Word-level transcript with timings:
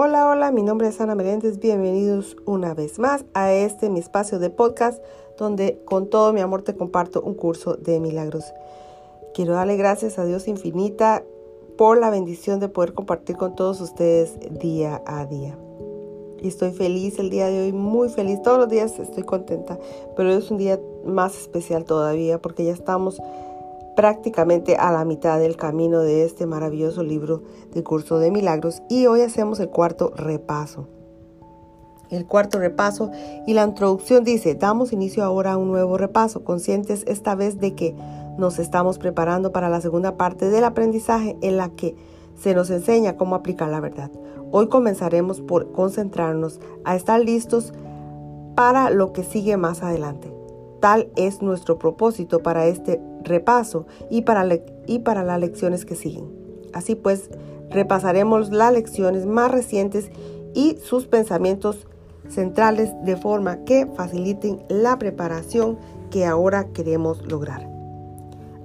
Hola, 0.00 0.28
hola, 0.28 0.52
mi 0.52 0.62
nombre 0.62 0.86
es 0.86 1.00
Ana 1.00 1.16
Meléndez. 1.16 1.58
Bienvenidos 1.58 2.36
una 2.46 2.72
vez 2.72 3.00
más 3.00 3.24
a 3.34 3.52
este 3.52 3.90
mi 3.90 3.98
espacio 3.98 4.38
de 4.38 4.48
podcast 4.48 5.02
donde 5.36 5.82
con 5.86 6.08
todo 6.08 6.32
mi 6.32 6.40
amor 6.40 6.62
te 6.62 6.76
comparto 6.76 7.20
un 7.20 7.34
curso 7.34 7.74
de 7.74 7.98
milagros. 7.98 8.44
Quiero 9.34 9.54
darle 9.54 9.76
gracias 9.76 10.20
a 10.20 10.24
Dios 10.24 10.46
infinita 10.46 11.24
por 11.76 11.98
la 11.98 12.10
bendición 12.10 12.60
de 12.60 12.68
poder 12.68 12.94
compartir 12.94 13.36
con 13.36 13.56
todos 13.56 13.80
ustedes 13.80 14.38
día 14.60 15.02
a 15.04 15.26
día. 15.26 15.58
Y 16.40 16.46
estoy 16.46 16.70
feliz 16.70 17.18
el 17.18 17.28
día 17.28 17.48
de 17.48 17.62
hoy, 17.62 17.72
muy 17.72 18.08
feliz. 18.08 18.40
Todos 18.40 18.58
los 18.58 18.68
días 18.68 18.96
estoy 19.00 19.24
contenta, 19.24 19.80
pero 20.16 20.30
es 20.30 20.48
un 20.52 20.58
día 20.58 20.78
más 21.04 21.36
especial 21.36 21.82
todavía 21.82 22.40
porque 22.40 22.64
ya 22.64 22.72
estamos 22.72 23.20
prácticamente 23.98 24.76
a 24.76 24.92
la 24.92 25.04
mitad 25.04 25.40
del 25.40 25.56
camino 25.56 26.02
de 26.02 26.24
este 26.24 26.46
maravilloso 26.46 27.02
libro 27.02 27.42
de 27.74 27.82
curso 27.82 28.20
de 28.20 28.30
milagros 28.30 28.80
y 28.88 29.06
hoy 29.06 29.22
hacemos 29.22 29.58
el 29.58 29.70
cuarto 29.70 30.12
repaso. 30.14 30.86
El 32.08 32.24
cuarto 32.24 32.60
repaso 32.60 33.10
y 33.44 33.54
la 33.54 33.64
introducción 33.64 34.22
dice, 34.22 34.54
damos 34.54 34.92
inicio 34.92 35.24
ahora 35.24 35.54
a 35.54 35.56
un 35.56 35.66
nuevo 35.66 35.98
repaso, 35.98 36.44
conscientes 36.44 37.02
esta 37.08 37.34
vez 37.34 37.58
de 37.58 37.74
que 37.74 37.96
nos 38.38 38.60
estamos 38.60 39.00
preparando 39.00 39.50
para 39.50 39.68
la 39.68 39.80
segunda 39.80 40.16
parte 40.16 40.48
del 40.48 40.62
aprendizaje 40.62 41.36
en 41.42 41.56
la 41.56 41.70
que 41.70 41.96
se 42.36 42.54
nos 42.54 42.70
enseña 42.70 43.16
cómo 43.16 43.34
aplicar 43.34 43.68
la 43.68 43.80
verdad. 43.80 44.12
Hoy 44.52 44.68
comenzaremos 44.68 45.40
por 45.40 45.72
concentrarnos 45.72 46.60
a 46.84 46.94
estar 46.94 47.18
listos 47.18 47.72
para 48.54 48.90
lo 48.90 49.12
que 49.12 49.24
sigue 49.24 49.56
más 49.56 49.82
adelante. 49.82 50.32
Tal 50.78 51.10
es 51.16 51.42
nuestro 51.42 51.80
propósito 51.80 52.44
para 52.44 52.66
este 52.66 53.00
repaso 53.28 53.86
y 54.10 54.22
para, 54.22 54.46
y 54.86 54.98
para 55.00 55.22
las 55.22 55.40
lecciones 55.40 55.84
que 55.84 55.94
siguen. 55.94 56.30
Así 56.72 56.94
pues, 56.94 57.30
repasaremos 57.70 58.50
las 58.50 58.72
lecciones 58.72 59.26
más 59.26 59.50
recientes 59.50 60.10
y 60.54 60.76
sus 60.82 61.06
pensamientos 61.06 61.86
centrales 62.28 62.90
de 63.04 63.16
forma 63.16 63.64
que 63.64 63.86
faciliten 63.86 64.62
la 64.68 64.98
preparación 64.98 65.78
que 66.10 66.26
ahora 66.26 66.68
queremos 66.72 67.24
lograr. 67.30 67.68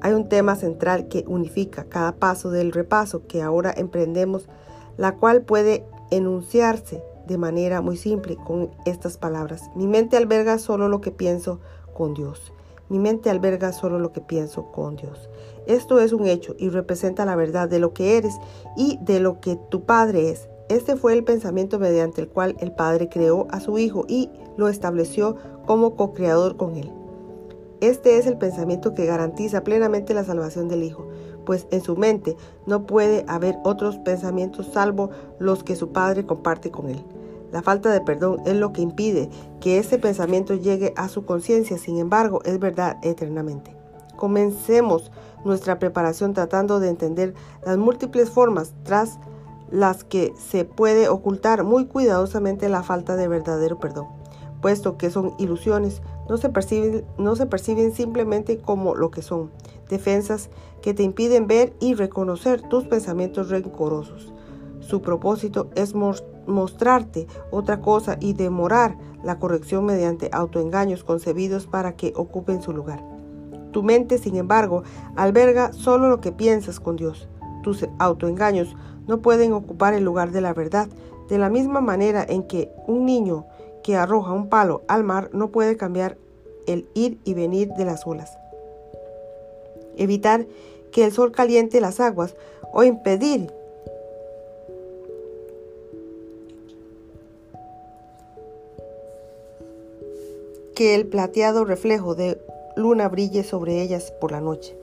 Hay 0.02 0.14
un 0.14 0.28
tema 0.28 0.55
central 0.55 1.08
que 1.08 1.23
unifica 1.27 1.86
cada 1.86 2.14
paso 2.16 2.52
del 2.52 2.73
repaso 2.73 3.25
que 3.25 3.42
ahora 3.42 3.73
emprendemos, 3.75 4.50
la 4.98 5.16
cual 5.16 5.44
puede 5.44 5.86
enunciarse 6.11 7.02
de 7.25 7.38
manera 7.38 7.81
muy 7.81 7.95
simple 7.95 8.36
con 8.36 8.72
estas 8.86 9.17
palabras. 9.17 9.70
Mi 9.75 9.88
mente 9.88 10.17
alberga 10.17 10.58
solo 10.58 10.89
lo 10.89 11.00
que 11.00 11.11
pienso 11.11 11.61
con 11.94 12.14
Dios. 12.14 12.52
Mi 12.94 12.99
mente 12.99 13.31
alberga 13.31 13.72
solo 13.72 13.97
lo 13.97 14.11
que 14.11 14.22
pienso 14.22 14.72
con 14.72 14.97
Dios. 14.97 15.27
Esto 15.66 15.99
es 15.99 16.13
un 16.13 16.27
hecho 16.27 16.53
y 16.59 16.69
representa 16.69 17.25
la 17.25 17.36
verdad 17.36 17.67
de 17.67 17.80
lo 17.80 17.91
que 17.91 18.17
eres 18.17 18.36
y 18.77 18.99
de 19.02 19.19
lo 19.19 19.39
que 19.39 19.55
tu 19.55 19.83
Padre 19.83 20.30
es. 20.30 20.47
Este 20.69 20.95
fue 20.95 21.14
el 21.14 21.23
pensamiento 21.23 21.80
mediante 21.80 22.21
el 22.21 22.27
cual 22.27 22.55
el 22.59 22.71
Padre 22.71 23.09
creó 23.09 23.47
a 23.49 23.61
su 23.61 23.80
Hijo 23.80 24.05
y 24.08 24.30
lo 24.58 24.67
estableció 24.67 25.38
como 25.66 25.95
co-creador 25.95 26.55
con 26.55 26.75
él. 26.75 26.91
Este 27.81 28.19
es 28.19 28.27
el 28.27 28.38
pensamiento 28.38 28.94
que 28.94 29.08
garantiza 29.08 29.64
plenamente 29.64 30.14
la 30.14 30.23
salvación 30.23 30.67
del 30.67 30.83
Hijo, 30.83 31.08
pues 31.47 31.66
en 31.71 31.81
su 31.81 31.97
mente 31.97 32.38
no 32.67 32.86
puede 32.86 33.25
haber 33.27 33.58
otros 33.64 33.97
pensamientos 33.97 34.67
salvo 34.67 35.09
los 35.39 35.64
que 35.64 35.75
su 35.75 35.91
Padre 35.91 36.27
comparte 36.27 36.69
con 36.69 36.91
él. 36.91 37.03
La 37.53 37.61
falta 37.61 37.91
de 37.91 38.01
perdón 38.01 38.41
es 38.47 38.55
lo 38.55 38.73
que 38.73 38.81
impide 38.81 39.29
que 39.61 39.77
ese 39.77 39.99
pensamiento 39.99 40.55
llegue 40.55 40.91
a 40.97 41.07
su 41.07 41.23
conciencia, 41.23 41.77
sin 41.77 41.99
embargo, 41.99 42.41
es 42.45 42.57
verdad 42.57 42.97
eternamente. 43.03 43.77
Comencemos 44.15 45.11
nuestra 45.45 45.77
preparación 45.77 46.33
tratando 46.33 46.79
de 46.79 46.89
entender 46.89 47.35
las 47.63 47.77
múltiples 47.77 48.31
formas 48.31 48.73
tras 48.81 49.19
las 49.69 50.03
que 50.03 50.33
se 50.35 50.65
puede 50.65 51.09
ocultar 51.09 51.63
muy 51.63 51.85
cuidadosamente 51.85 52.69
la 52.69 52.81
falta 52.81 53.15
de 53.15 53.27
verdadero 53.27 53.80
perdón, 53.80 54.08
puesto 54.59 54.97
que 54.97 55.11
son 55.11 55.36
ilusiones, 55.37 56.02
no 56.27 56.37
se 56.37 56.49
perciben, 56.49 57.05
no 57.19 57.36
se 57.36 57.45
perciben 57.45 57.93
simplemente 57.93 58.58
como 58.58 58.95
lo 58.95 59.11
que 59.11 59.21
son, 59.21 59.52
defensas 59.89 60.49
que 60.81 60.95
te 60.95 61.03
impiden 61.03 61.45
ver 61.45 61.73
y 61.80 61.93
reconocer 61.93 62.63
tus 62.63 62.86
pensamientos 62.86 63.49
rencorosos. 63.49 64.33
Su 64.88 65.02
propósito 65.02 65.70
es 65.76 65.94
mostrarte 65.95 67.27
otra 67.52 67.80
cosa 67.80 68.17
y 68.20 68.33
demorar 68.33 68.98
la 69.23 69.39
corrección 69.39 69.86
mediante 69.86 70.30
autoengaños 70.32 71.04
concebidos 71.04 71.67
para 71.67 71.95
que 71.95 72.14
ocupen 72.16 72.61
su 72.61 72.73
lugar. 72.73 73.04
Tu 73.72 73.82
mente, 73.82 74.17
sin 74.17 74.36
embargo, 74.36 74.83
alberga 75.16 75.72
solo 75.73 76.10
lo 76.10 76.20
que 76.20 76.32
piensas 76.32 76.80
con 76.80 76.95
Dios. 76.95 77.27
Tus 77.64 77.88
autoengaños 77.98 78.76
no 79.08 79.22
pueden 79.22 79.54
ocupar 79.54 79.93
el 79.93 80.04
lugar 80.04 80.32
de 80.32 80.42
la 80.42 80.54
verdad, 80.54 80.88
de 81.30 81.38
la 81.38 81.49
misma 81.49 81.80
manera 81.82 82.26
en 82.27 82.43
que 82.43 82.70
un 82.86 83.05
niño 83.05 83.45
que 83.83 83.95
arroja 83.95 84.33
un 84.33 84.49
palo 84.49 84.83
al 84.88 85.04
mar 85.04 85.30
no 85.33 85.49
puede 85.49 85.77
cambiar 85.77 86.17
el 86.67 86.88
ir 86.93 87.20
y 87.23 87.33
venir 87.33 87.70
de 87.73 87.86
las 87.86 88.05
olas. 88.05 88.38
Evitar 89.95 90.45
que 90.92 91.05
el 91.05 91.11
sol 91.11 91.32
caliente 91.32 91.82
las 91.82 91.99
aguas 91.99 92.36
o 92.73 92.83
impedir 92.83 93.52
que 100.83 100.95
el 100.95 101.08
plateado 101.08 101.64
reflejo 101.64 102.14
de 102.14 102.42
luna 102.76 103.08
brille 103.08 103.45
sobre 103.45 103.82
ellas 103.82 104.11
por 104.20 104.33
la 104.33 104.42
noche. 104.42 104.77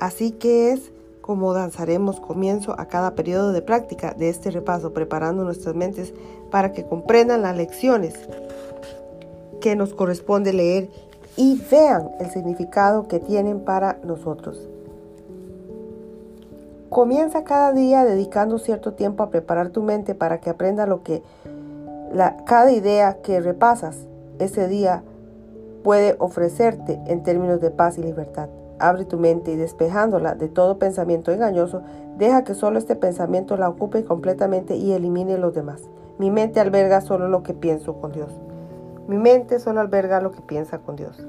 Así 0.00 0.32
que 0.32 0.72
es 0.72 0.90
como 1.20 1.54
danzaremos 1.54 2.18
comienzo 2.18 2.74
a 2.76 2.86
cada 2.86 3.14
periodo 3.14 3.52
de 3.52 3.62
práctica 3.62 4.14
de 4.14 4.30
este 4.30 4.50
repaso, 4.50 4.92
preparando 4.92 5.44
nuestras 5.44 5.76
mentes 5.76 6.12
para 6.50 6.72
que 6.72 6.84
comprendan 6.84 7.42
las 7.42 7.56
lecciones 7.56 8.14
que 9.60 9.76
nos 9.76 9.94
corresponde 9.94 10.52
leer 10.52 10.90
y 11.36 11.62
vean 11.70 12.10
el 12.18 12.30
significado 12.30 13.06
que 13.06 13.20
tienen 13.20 13.60
para 13.60 14.00
nosotros. 14.02 14.58
Comienza 16.90 17.44
cada 17.44 17.72
día 17.72 18.04
dedicando 18.04 18.58
cierto 18.58 18.94
tiempo 18.94 19.22
a 19.22 19.30
preparar 19.30 19.68
tu 19.68 19.84
mente 19.84 20.16
para 20.16 20.40
que 20.40 20.50
aprenda 20.50 20.84
lo 20.88 21.04
que 21.04 21.22
la, 22.12 22.38
cada 22.44 22.72
idea 22.72 23.18
que 23.22 23.40
repasas 23.40 23.98
ese 24.40 24.66
día 24.66 25.04
puede 25.84 26.16
ofrecerte 26.18 27.00
en 27.06 27.22
términos 27.22 27.60
de 27.60 27.70
paz 27.70 27.98
y 27.98 28.02
libertad. 28.02 28.48
Abre 28.80 29.04
tu 29.04 29.18
mente 29.18 29.52
y 29.52 29.56
despejándola 29.56 30.34
de 30.34 30.48
todo 30.48 30.78
pensamiento 30.78 31.30
engañoso, 31.30 31.82
deja 32.16 32.42
que 32.42 32.54
solo 32.54 32.78
este 32.78 32.96
pensamiento 32.96 33.56
la 33.56 33.68
ocupe 33.68 34.04
completamente 34.04 34.74
y 34.76 34.92
elimine 34.92 35.38
los 35.38 35.54
demás. 35.54 35.82
Mi 36.18 36.30
mente 36.30 36.58
alberga 36.58 37.00
solo 37.02 37.28
lo 37.28 37.42
que 37.42 37.54
pienso 37.54 38.00
con 38.00 38.10
Dios. 38.10 38.32
Mi 39.06 39.18
mente 39.18 39.60
solo 39.60 39.80
alberga 39.80 40.20
lo 40.20 40.32
que 40.32 40.40
piensa 40.40 40.78
con 40.78 40.96
Dios. 40.96 41.24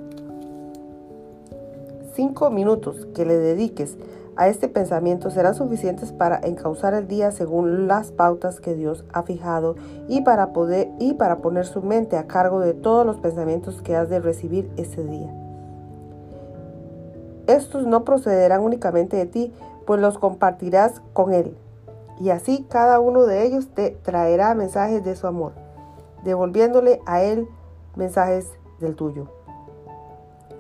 Cinco 2.16 2.50
minutos 2.50 3.10
que 3.14 3.26
le 3.26 3.38
dediques 3.38 3.98
a 4.38 4.48
este 4.48 4.70
pensamiento 4.70 5.30
serán 5.32 5.54
suficientes 5.54 6.14
para 6.14 6.40
encauzar 6.42 6.94
el 6.94 7.10
día 7.10 7.32
según 7.32 7.90
las 7.90 8.14
pautas 8.14 8.62
que 8.62 8.74
Dios 8.74 9.04
ha 9.12 9.24
fijado 9.24 9.76
y 10.08 10.22
para 10.22 10.54
poder 10.54 10.88
y 10.98 11.16
para 11.16 11.40
poner 11.40 11.66
su 11.66 11.82
mente 11.82 12.16
a 12.16 12.26
cargo 12.26 12.62
de 12.62 12.74
todos 12.74 13.06
los 13.06 13.18
pensamientos 13.18 13.82
que 13.82 13.98
has 13.98 14.08
de 14.08 14.22
recibir 14.22 14.72
ese 14.78 15.04
día. 15.04 15.30
Estos 17.48 17.86
no 17.86 18.06
procederán 18.06 18.62
únicamente 18.62 19.18
de 19.18 19.26
ti, 19.26 19.54
pues 19.86 20.00
los 20.00 20.18
compartirás 20.18 21.02
con 21.12 21.34
él. 21.34 21.58
Y 22.22 22.30
así 22.30 22.66
cada 22.70 23.02
uno 23.02 23.26
de 23.26 23.46
ellos 23.46 23.68
te 23.74 23.92
traerá 24.04 24.56
mensajes 24.56 25.04
de 25.04 25.18
su 25.18 25.28
amor, 25.28 25.52
devolviéndole 26.24 27.02
a 27.06 27.24
él 27.24 27.46
mensajes 27.98 28.48
del 28.80 28.96
tuyo. 28.96 29.28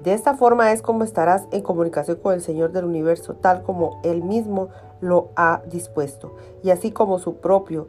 De 0.06 0.14
esta 0.14 0.36
forma 0.36 0.72
es 0.72 0.84
como 0.84 1.04
estarás 1.04 1.48
en 1.50 1.64
comunicación 1.64 2.18
con 2.22 2.36
el 2.36 2.42
Señor 2.42 2.72
del 2.72 2.86
universo, 2.86 3.34
tal 3.34 3.63
como 3.63 4.00
Él 4.04 4.24
mismo 4.24 4.69
lo 5.02 5.30
ha 5.36 5.63
dispuesto, 5.66 6.36
y 6.62 6.69
así 6.69 6.92
como 6.92 7.18
su, 7.18 7.38
propio, 7.38 7.88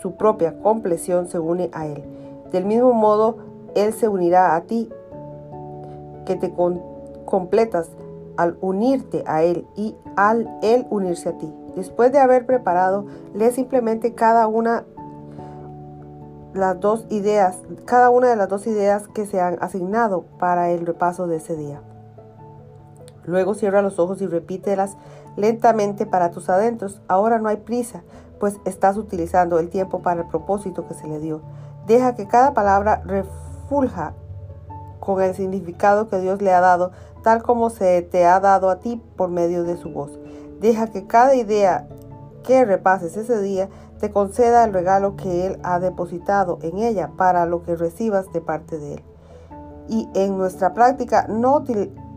su 0.00 0.14
propia 0.14 0.56
compleción 0.60 1.26
se 1.26 1.40
une 1.40 1.68
a 1.72 1.88
Él. 1.88 2.04
Del 2.52 2.66
mismo 2.66 2.92
modo, 2.92 3.38
Él 3.74 3.92
se 3.92 4.06
unirá 4.06 4.54
a 4.54 4.60
ti, 4.60 4.90
que 6.24 6.36
te 6.36 6.54
completas 7.24 7.90
al 8.36 8.56
unirte 8.60 9.24
a 9.26 9.42
Él 9.42 9.66
y 9.74 9.96
al 10.14 10.48
Él 10.62 10.86
unirse 10.88 11.30
a 11.30 11.36
ti. 11.36 11.52
Después 11.74 12.12
de 12.12 12.20
haber 12.20 12.46
preparado, 12.46 13.06
lee 13.34 13.50
simplemente 13.50 14.14
cada 14.14 14.46
una 14.46 14.84
las 16.52 16.80
dos 16.80 17.06
ideas, 17.10 17.58
cada 17.84 18.10
una 18.10 18.28
de 18.28 18.36
las 18.36 18.48
dos 18.48 18.66
ideas 18.66 19.06
que 19.08 19.26
se 19.26 19.40
han 19.40 19.58
asignado 19.62 20.24
para 20.38 20.70
el 20.70 20.86
repaso 20.86 21.26
de 21.26 21.36
ese 21.36 21.56
día. 21.56 21.80
Luego 23.24 23.54
cierra 23.54 23.82
los 23.82 23.98
ojos 23.98 24.20
y 24.22 24.26
repítelas 24.26 24.96
lentamente 25.36 26.06
para 26.06 26.30
tus 26.30 26.48
adentros. 26.48 27.00
Ahora 27.06 27.38
no 27.38 27.48
hay 27.48 27.58
prisa, 27.58 28.02
pues 28.38 28.58
estás 28.64 28.96
utilizando 28.96 29.58
el 29.58 29.68
tiempo 29.68 30.00
para 30.00 30.22
el 30.22 30.28
propósito 30.28 30.88
que 30.88 30.94
se 30.94 31.06
le 31.06 31.20
dio. 31.20 31.42
Deja 31.86 32.14
que 32.14 32.26
cada 32.26 32.54
palabra 32.54 33.02
refulja 33.04 34.14
con 34.98 35.22
el 35.22 35.34
significado 35.34 36.08
que 36.08 36.18
Dios 36.18 36.42
le 36.42 36.52
ha 36.52 36.60
dado, 36.60 36.92
tal 37.22 37.42
como 37.42 37.70
se 37.70 38.02
te 38.02 38.26
ha 38.26 38.40
dado 38.40 38.70
a 38.70 38.80
ti 38.80 39.02
por 39.16 39.30
medio 39.30 39.64
de 39.64 39.76
su 39.76 39.90
voz. 39.90 40.18
Deja 40.60 40.88
que 40.88 41.06
cada 41.06 41.34
idea 41.34 41.86
que 42.42 42.64
repases 42.64 43.16
ese 43.16 43.40
día 43.40 43.68
te 44.00 44.10
conceda 44.10 44.64
el 44.64 44.72
regalo 44.72 45.14
que 45.16 45.46
Él 45.46 45.58
ha 45.62 45.78
depositado 45.78 46.58
en 46.62 46.78
ella 46.78 47.12
para 47.16 47.44
lo 47.44 47.62
que 47.62 47.76
recibas 47.76 48.32
de 48.32 48.40
parte 48.40 48.78
de 48.78 48.94
Él. 48.94 49.04
Y 49.88 50.08
en 50.14 50.38
nuestra 50.38 50.72
práctica 50.72 51.26
no 51.28 51.62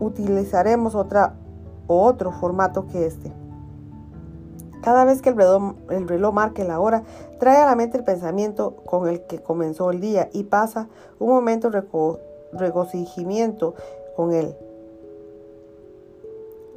utilizaremos 0.00 0.94
otra 0.94 1.34
o 1.86 2.02
otro 2.02 2.32
formato 2.32 2.86
que 2.86 3.06
este. 3.06 3.32
Cada 4.82 5.04
vez 5.04 5.22
que 5.22 5.30
el 5.30 5.36
reloj, 5.36 5.74
el 5.90 6.08
reloj, 6.08 6.34
marque 6.34 6.64
la 6.64 6.80
hora, 6.80 7.04
trae 7.38 7.58
a 7.58 7.66
la 7.66 7.74
mente 7.74 7.98
el 7.98 8.04
pensamiento 8.04 8.76
con 8.76 9.08
el 9.08 9.22
que 9.22 9.42
comenzó 9.42 9.90
el 9.90 10.00
día 10.00 10.28
y 10.32 10.44
pasa 10.44 10.88
un 11.18 11.28
momento 11.28 11.70
de 11.70 11.82
regocijamiento 12.52 13.74
con 14.16 14.32
él. 14.32 14.56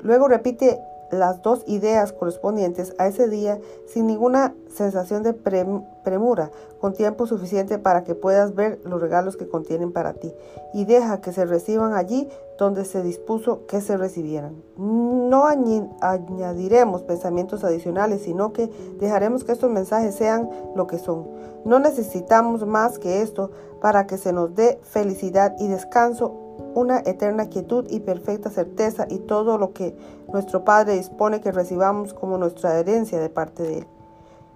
Luego 0.02 0.28
repite 0.28 0.80
las 1.12 1.42
dos 1.42 1.64
ideas 1.68 2.14
correspondientes 2.14 2.94
a 2.98 3.08
ese 3.08 3.28
día 3.28 3.60
sin 3.86 4.08
ninguna 4.08 4.54
sensación 4.74 5.24
de 5.24 5.34
premura, 5.34 6.52
con 6.80 6.94
tiempo 6.94 7.26
suficiente 7.26 7.80
para 7.80 8.04
que 8.04 8.16
puedas 8.16 8.54
ver 8.56 8.80
los 8.84 9.02
regalos 9.02 9.38
que 9.38 9.48
contienen 9.48 9.92
para 9.92 10.14
ti 10.14 10.34
y 10.74 10.86
deja 10.86 11.22
que 11.22 11.34
se 11.34 11.46
reciban 11.46 11.94
allí 11.94 12.30
donde 12.58 12.86
se 12.86 13.04
dispuso 13.04 13.66
que 13.68 13.82
se 13.82 13.98
recibieran. 13.98 14.64
No 14.78 15.46
añadiremos 15.46 17.04
pensamientos 17.04 17.64
adicionales, 17.64 18.24
sino 18.24 18.54
que 18.54 18.68
dejaremos 19.00 19.44
que 19.44 19.52
estos 19.52 19.72
mensajes 19.72 20.16
sean 20.16 20.50
lo 20.76 20.88
que 20.88 20.98
son. 20.98 21.28
No 21.66 21.80
necesitamos 21.80 22.66
más 22.66 23.00
que 23.00 23.22
esto 23.22 23.52
para 23.82 24.08
que 24.08 24.18
se 24.18 24.34
nos 24.34 24.56
dé 24.56 24.80
felicidad 24.84 25.56
y 25.60 25.68
descanso 25.68 26.48
una 26.74 27.00
eterna 27.00 27.50
quietud 27.50 27.86
y 27.90 28.00
perfecta 28.00 28.50
certeza 28.50 29.08
y 29.10 29.20
todo 29.20 29.58
lo 29.58 29.74
que 29.74 29.96
nuestro 30.32 30.64
Padre 30.64 30.94
dispone 30.94 31.42
que 31.42 31.52
recibamos 31.52 32.14
como 32.14 32.38
nuestra 32.38 32.78
herencia 32.80 33.20
de 33.20 33.30
parte 33.30 33.64
de 33.64 33.78
Él. 33.80 33.88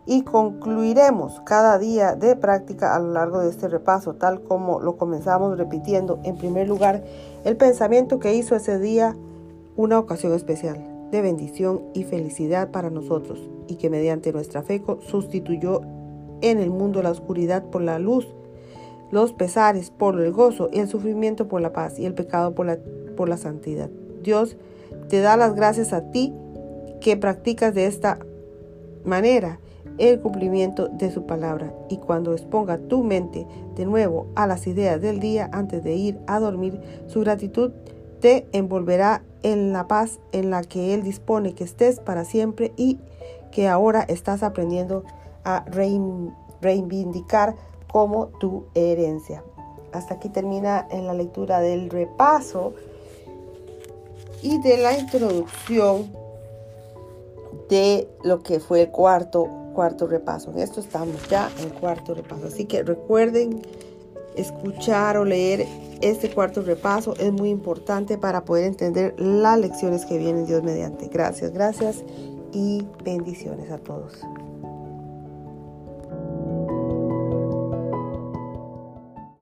Y 0.05 0.23
concluiremos 0.23 1.41
cada 1.41 1.77
día 1.77 2.15
de 2.15 2.35
práctica 2.35 2.95
a 2.95 2.99
lo 2.99 3.11
largo 3.11 3.39
de 3.39 3.49
este 3.49 3.67
repaso, 3.67 4.15
tal 4.15 4.41
como 4.41 4.79
lo 4.79 4.97
comenzamos 4.97 5.57
repitiendo. 5.57 6.19
En 6.23 6.37
primer 6.37 6.67
lugar, 6.67 7.03
el 7.43 7.55
pensamiento 7.55 8.19
que 8.19 8.33
hizo 8.33 8.55
ese 8.55 8.79
día 8.79 9.15
una 9.75 9.99
ocasión 9.99 10.33
especial 10.33 10.87
de 11.11 11.21
bendición 11.21 11.81
y 11.93 12.03
felicidad 12.03 12.71
para 12.71 12.89
nosotros 12.89 13.39
y 13.67 13.75
que 13.75 13.89
mediante 13.89 14.33
nuestra 14.33 14.63
fe 14.63 14.83
sustituyó 15.07 15.81
en 16.41 16.59
el 16.59 16.71
mundo 16.71 17.03
la 17.03 17.11
oscuridad 17.11 17.63
por 17.65 17.81
la 17.81 17.99
luz 17.99 18.27
los 19.11 19.33
pesares 19.33 19.91
por 19.91 20.19
el 20.19 20.31
gozo 20.31 20.69
y 20.71 20.79
el 20.79 20.87
sufrimiento 20.87 21.47
por 21.47 21.61
la 21.61 21.73
paz 21.73 21.99
y 21.99 22.05
el 22.05 22.13
pecado 22.13 22.55
por 22.55 22.65
la, 22.65 22.79
por 23.15 23.29
la 23.29 23.37
santidad. 23.37 23.89
Dios 24.21 24.57
te 25.09 25.21
da 25.21 25.37
las 25.37 25.55
gracias 25.55 25.93
a 25.93 26.11
ti 26.11 26.33
que 26.99 27.17
practicas 27.17 27.73
de 27.73 27.85
esta 27.85 28.19
manera 29.03 29.59
el 29.97 30.19
cumplimiento 30.19 30.87
de 30.87 31.11
su 31.11 31.25
palabra 31.25 31.73
y 31.89 31.97
cuando 31.97 32.33
exponga 32.33 32.77
tu 32.77 33.03
mente 33.03 33.45
de 33.75 33.85
nuevo 33.85 34.27
a 34.35 34.47
las 34.47 34.67
ideas 34.67 35.01
del 35.01 35.19
día 35.19 35.49
antes 35.51 35.83
de 35.83 35.95
ir 35.95 36.19
a 36.27 36.39
dormir, 36.39 36.79
su 37.07 37.21
gratitud 37.21 37.71
te 38.19 38.47
envolverá 38.51 39.23
en 39.43 39.73
la 39.73 39.87
paz 39.87 40.19
en 40.31 40.51
la 40.51 40.61
que 40.63 40.93
Él 40.93 41.03
dispone 41.03 41.53
que 41.53 41.63
estés 41.63 41.99
para 41.99 42.23
siempre 42.23 42.71
y 42.77 42.99
que 43.51 43.67
ahora 43.67 44.01
estás 44.07 44.43
aprendiendo 44.43 45.03
a 45.43 45.65
reivindicar 46.61 47.55
como 47.91 48.27
tu 48.39 48.65
herencia. 48.75 49.43
Hasta 49.91 50.15
aquí 50.15 50.29
termina 50.29 50.87
en 50.89 51.07
la 51.07 51.13
lectura 51.13 51.59
del 51.59 51.89
repaso 51.89 52.73
y 54.41 54.59
de 54.59 54.77
la 54.77 54.97
introducción 54.97 56.11
de 57.69 58.07
lo 58.23 58.41
que 58.41 58.59
fue 58.59 58.83
el 58.83 58.89
cuarto, 58.89 59.47
cuarto 59.73 60.07
repaso. 60.07 60.51
En 60.51 60.59
esto 60.59 60.79
estamos 60.79 61.27
ya 61.29 61.49
en 61.61 61.69
cuarto 61.69 62.13
repaso. 62.13 62.47
Así 62.47 62.65
que 62.65 62.83
recuerden 62.83 63.61
escuchar 64.35 65.17
o 65.17 65.25
leer 65.25 65.67
este 66.01 66.29
cuarto 66.29 66.61
repaso. 66.61 67.13
Es 67.17 67.31
muy 67.31 67.49
importante 67.49 68.17
para 68.17 68.43
poder 68.43 68.65
entender 68.65 69.15
las 69.17 69.59
lecciones 69.59 70.05
que 70.05 70.17
vienen 70.17 70.45
Dios 70.45 70.63
mediante. 70.63 71.07
Gracias, 71.07 71.51
gracias 71.51 72.03
y 72.51 72.85
bendiciones 73.03 73.71
a 73.71 73.77
todos. 73.77 74.19